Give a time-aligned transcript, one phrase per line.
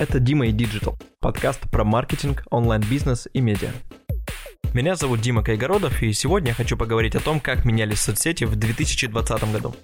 [0.00, 3.68] Это Дима и Digital, подкаст про маркетинг, онлайн-бизнес и медиа.
[4.72, 8.56] Меня зовут Дима Кайгородов, и сегодня я хочу поговорить о том, как менялись соцсети в
[8.56, 9.74] 2020 году.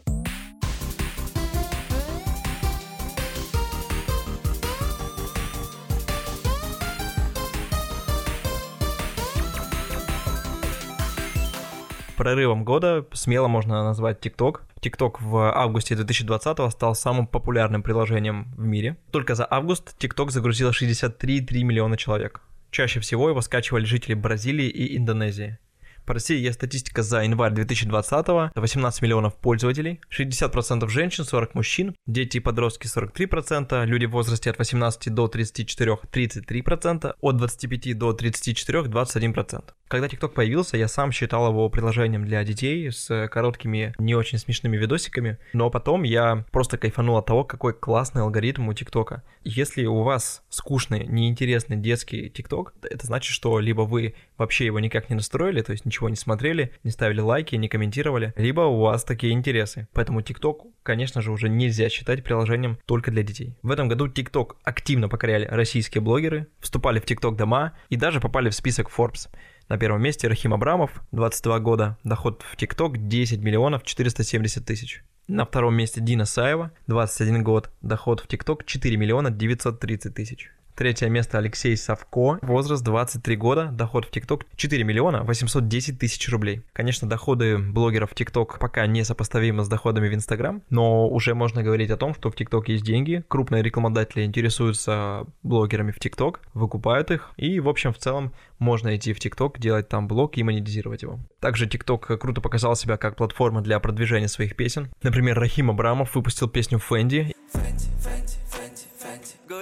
[12.17, 14.61] Прорывом года смело можно назвать TikTok.
[14.81, 18.97] TikTok в августе 2020 стал самым популярным приложением в мире.
[19.11, 22.43] Только за август TikTok загрузило 63,3 миллиона человек.
[22.71, 25.59] Чаще всего его скачивали жители Бразилии и Индонезии.
[26.07, 31.97] По России есть статистика за январь 2020 го 18 миллионов пользователей, 60% женщин, 40 мужчин,
[32.07, 38.13] дети и подростки 43%, люди в возрасте от 18 до 34 33%, от 25 до
[38.13, 39.65] 34 21%.
[39.89, 44.77] Когда TikTok появился, я сам считал его приложением для детей с короткими, не очень смешными
[44.77, 49.21] видосиками, но потом я просто кайфанул от того, какой классный алгоритм у TikTok.
[49.45, 55.09] Если у вас скучный, неинтересный детский TikTok, это значит, что либо вы вообще его никак
[55.09, 59.05] не настроили, то есть ничего не смотрели, не ставили лайки, не комментировали, либо у вас
[59.05, 59.87] такие интересы.
[59.93, 63.55] Поэтому TikTok, конечно же, уже нельзя считать приложением только для детей.
[63.63, 68.51] В этом году TikTok активно покоряли российские блогеры, вступали в TikTok дома и даже попали
[68.51, 69.29] в список Forbes.
[69.69, 75.03] На первом месте Рахим Абрамов, 22 года, доход в ТикТок 10 миллионов 470 тысяч.
[75.27, 80.53] На втором месте Дина Саева, 21 год, доход в ТикТок 4 миллиона 930 тысяч.
[80.77, 86.61] Третье место Алексей Савко, возраст 23 года, доход в ТикТок 4 миллиона 810 тысяч рублей.
[86.75, 91.63] Конечно, доходы блогеров в ТикТок пока не сопоставимы с доходами в Инстаграм, но уже можно
[91.63, 97.11] говорить о том, что в ТикТок есть деньги, крупные рекламодатели интересуются блогерами в ТикТок, выкупают
[97.11, 101.01] их, и, в общем, в целом можно идти в ТикТок, делать там блог и монетизировать
[101.01, 101.21] его.
[101.41, 104.91] Также ТикТок круто показал себя как платформа для продвижения своих песен.
[105.03, 107.35] Например, Рахим Абрамов выпустил песню «Фэнди».
[107.53, 108.16] Фэнди, Фэнди.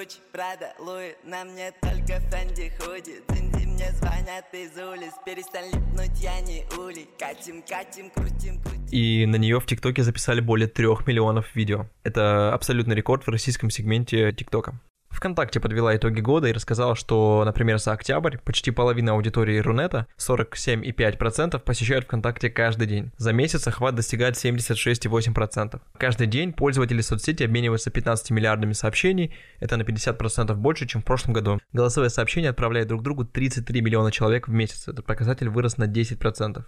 [0.04, 6.20] Гуччи, Прада, Луи, на мне только Фэнди худи Цинди мне звонят из улиц, перестань липнуть,
[6.20, 11.06] я не улей Катим, катим, крутим, крутим И на нее в ТикТоке записали более трех
[11.06, 11.86] миллионов видео.
[12.02, 14.78] Это абсолютный рекорд в российском сегменте ТикТока.
[15.14, 21.58] ВКонтакте подвела итоги года и рассказала, что, например, за октябрь почти половина аудитории Рунета, 47,5%,
[21.60, 23.12] посещают ВКонтакте каждый день.
[23.16, 25.80] За месяц охват достигает 76,8%.
[25.96, 31.32] Каждый день пользователи соцсети обмениваются 15 миллиардами сообщений, это на 50% больше, чем в прошлом
[31.32, 31.58] году.
[31.72, 36.64] Голосовые сообщения отправляют друг другу 33 миллиона человек в месяц, этот показатель вырос на 10%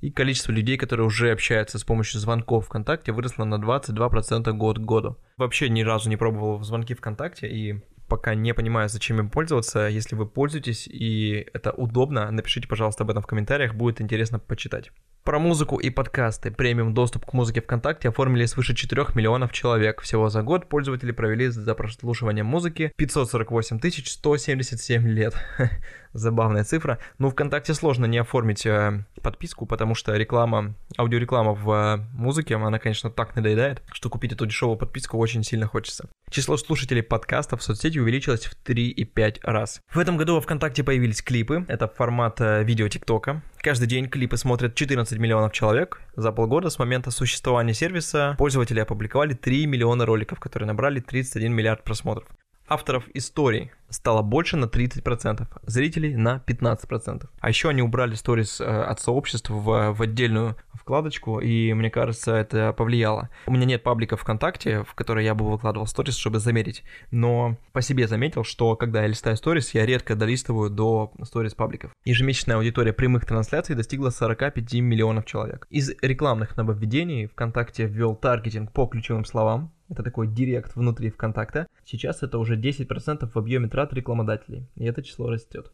[0.00, 4.82] и количество людей, которые уже общаются с помощью звонков ВКонтакте, выросло на 22% год к
[4.82, 5.16] году.
[5.36, 9.86] Вообще ни разу не пробовал звонки ВКонтакте и пока не понимаю, зачем им пользоваться.
[9.86, 14.90] Если вы пользуетесь и это удобно, напишите, пожалуйста, об этом в комментариях, будет интересно почитать.
[15.26, 16.52] Про музыку и подкасты.
[16.52, 20.00] Премиум доступ к музыке ВКонтакте оформили свыше 4 миллионов человек.
[20.00, 25.34] Всего за год пользователи провели за прослушивание музыки 548 177 лет.
[26.12, 27.00] Забавная цифра.
[27.18, 32.78] Ну, ВКонтакте сложно не оформить э, подписку, потому что реклама, аудиореклама в э, музыке, она,
[32.78, 36.08] конечно, так надоедает, что купить эту дешевую подписку очень сильно хочется.
[36.28, 39.80] Число слушателей подкастов в соцсети увеличилось в 3,5 раз.
[39.92, 41.64] В этом году во ВКонтакте появились клипы.
[41.68, 43.42] Это формат э, видео ТикТока.
[43.58, 46.00] Каждый день клипы смотрят 14 миллионов человек.
[46.16, 51.84] За полгода с момента существования сервиса пользователи опубликовали 3 миллиона роликов, которые набрали 31 миллиард
[51.84, 52.28] просмотров.
[52.68, 57.28] Авторов историй стало больше на 30%, зрителей на 15%.
[57.38, 62.34] А еще они убрали сторис э, от сообществ в, в отдельную вкладочку, и мне кажется,
[62.34, 63.30] это повлияло.
[63.46, 66.82] У меня нет паблика ВКонтакте, в который я бы выкладывал сторис, чтобы замерить,
[67.12, 71.92] но по себе заметил, что когда я листаю сторис, я редко долистываю до сторис пабликов.
[72.04, 75.66] Ежемесячная аудитория прямых трансляций достигла 45 миллионов человек.
[75.70, 81.68] Из рекламных нововведений ВКонтакте ввел таргетинг по ключевым словам, это такой директ внутри ВКонтакта.
[81.86, 85.70] Сейчас это уже 10% в объеме трат рекламодателей, и это число растет.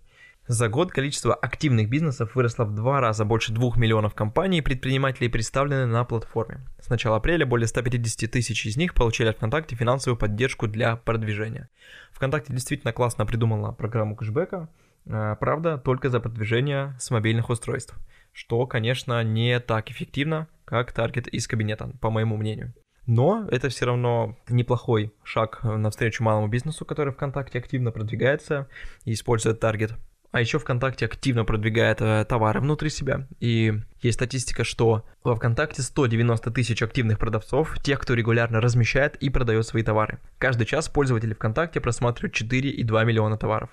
[0.46, 5.28] За год количество активных бизнесов выросло в два раза больше 2 миллионов компаний и предпринимателей
[5.28, 6.66] представлены на платформе.
[6.80, 11.70] С начала апреля более 150 тысяч из них получили от ВКонтакте финансовую поддержку для продвижения.
[12.10, 14.68] ВКонтакте действительно классно придумала программу кэшбэка,
[15.06, 17.94] э, правда, только за продвижение с мобильных устройств,
[18.32, 22.74] что, конечно, не так эффективно, как таргет из кабинета, по моему мнению.
[23.06, 28.68] Но это все равно неплохой шаг навстречу малому бизнесу, который ВКонтакте активно продвигается
[29.04, 29.94] и использует таргет.
[30.32, 33.28] А еще ВКонтакте активно продвигает э, товары внутри себя.
[33.38, 39.28] И есть статистика, что во ВКонтакте 190 тысяч активных продавцов, тех, кто регулярно размещает и
[39.28, 40.20] продает свои товары.
[40.38, 43.68] Каждый час пользователи ВКонтакте просматривают 4,2 миллиона товаров.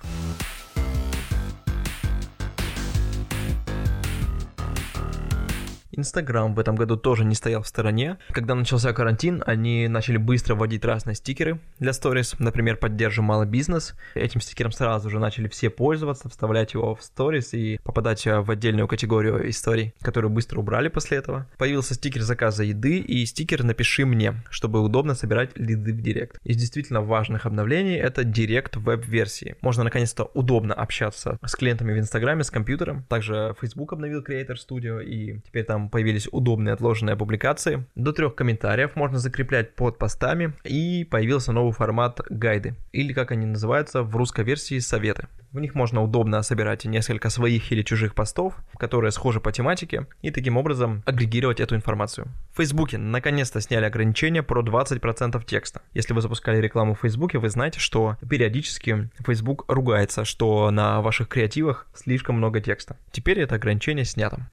[6.00, 8.18] Инстаграм в этом году тоже не стоял в стороне.
[8.31, 12.36] Когда начался карантин, они начали быстро вводить разные стикеры для сторис.
[12.40, 13.96] Например, поддержим малый бизнес.
[14.16, 18.50] Этим стикером сразу же начали все пользоваться, вставлять его в сторис и попадать э, в
[18.50, 21.48] отдельную категорию историй, которую быстро убрали после этого.
[21.57, 26.40] Появился стикер заказа еды и стикер «Напиши мне», чтобы удобно собирать лиды в директ.
[26.44, 29.56] Из действительно важных обновлений это директ веб-версии.
[29.62, 33.04] Можно наконец-то удобно общаться с клиентами в Инстаграме, с компьютером.
[33.10, 37.86] Также Facebook обновил Creator Studio и теперь там появились удобные отложенные публикации.
[37.95, 43.45] До трех комментариев можно закреплять под постами и появился новый формат гайды или как они
[43.45, 45.27] называются в русской версии советы.
[45.51, 50.30] В них можно удобно собирать несколько своих или чужих постов, которые схожи по тематике, и
[50.30, 52.27] таким образом агрегировать эту информацию.
[52.53, 55.81] В Фейсбуке наконец-то сняли ограничение про 20% текста.
[55.94, 61.27] Если вы запускали рекламу в Фейсбуке, вы знаете, что периодически Facebook ругается, что на ваших
[61.30, 62.97] креативах слишком много текста.
[63.12, 64.51] Теперь это ограничение снято.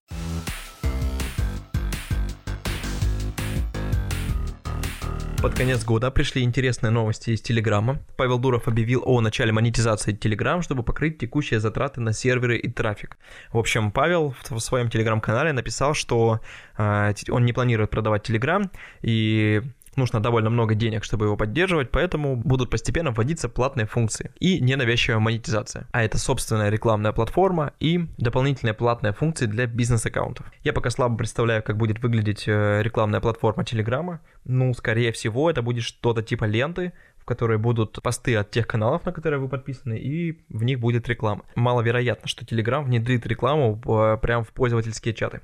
[5.47, 8.01] Под конец года пришли интересные новости из Телеграма.
[8.17, 13.17] Павел Дуров объявил о начале монетизации Телеграм, чтобы покрыть текущие затраты на серверы и трафик.
[13.53, 16.41] В общем, Павел в своем Телеграм-канале написал, что
[16.77, 18.73] э, он не планирует продавать Телеграм,
[19.03, 19.63] и
[19.97, 25.19] нужно довольно много денег, чтобы его поддерживать, поэтому будут постепенно вводиться платные функции и ненавязчивая
[25.19, 25.89] монетизация.
[25.93, 30.47] А это собственная рекламная платформа и дополнительные платные функции для бизнес-аккаунтов.
[30.63, 34.21] Я пока слабо представляю, как будет выглядеть э, рекламная платформа Телеграма.
[34.45, 39.05] Ну, скорее всего, это будет что-то типа ленты, в которой будут посты от тех каналов,
[39.05, 41.45] на которые вы подписаны, и в них будет реклама.
[41.57, 45.41] Маловероятно, что Telegram внедрит рекламу э, прямо в пользовательские чаты.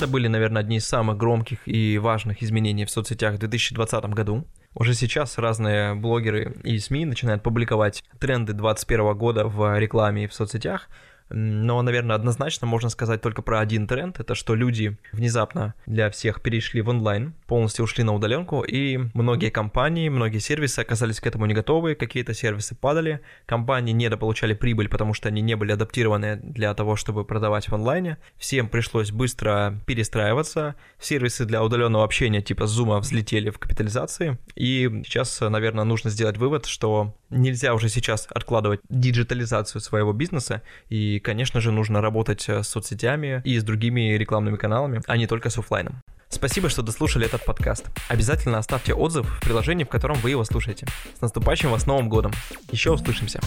[0.00, 4.46] Это были, наверное, одни из самых громких и важных изменений в соцсетях в 2020 году.
[4.74, 10.32] Уже сейчас разные блогеры и СМИ начинают публиковать тренды 2021 года в рекламе и в
[10.32, 10.88] соцсетях,
[11.30, 14.18] но, наверное, однозначно можно сказать только про один тренд.
[14.20, 19.50] Это что люди внезапно для всех перешли в онлайн, полностью ушли на удаленку, и многие
[19.50, 25.14] компании, многие сервисы оказались к этому не готовы, какие-то сервисы падали, компании недополучали прибыль, потому
[25.14, 28.18] что они не были адаптированы для того, чтобы продавать в онлайне.
[28.36, 30.74] Всем пришлось быстро перестраиваться.
[30.98, 34.38] Сервисы для удаленного общения типа Zoom взлетели в капитализации.
[34.56, 41.19] И сейчас, наверное, нужно сделать вывод, что нельзя уже сейчас откладывать диджитализацию своего бизнеса и
[41.20, 45.50] конечно же, нужно работать э, с соцсетями и с другими рекламными каналами, а не только
[45.50, 46.00] с офлайном.
[46.28, 47.86] Спасибо, что дослушали этот подкаст.
[48.08, 50.86] Обязательно оставьте отзыв в приложении, в котором вы его слушаете.
[51.18, 52.32] С наступающим вас Новым годом.
[52.70, 53.40] Еще услышимся.